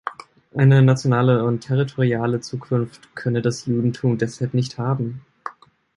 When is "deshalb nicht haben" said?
4.17-5.21